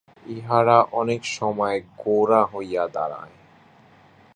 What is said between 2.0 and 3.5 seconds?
গোঁড়া হইয়া দাঁড়ায়।